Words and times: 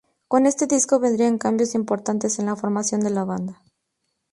Con 0.27 0.47
este 0.47 0.65
disco 0.65 0.97
vendrían 0.99 1.37
cambios 1.37 1.75
importantes 1.75 2.39
en 2.39 2.47
la 2.47 2.55
formación 2.55 3.01
de 3.01 3.11
la 3.11 3.23
banda. 3.23 3.61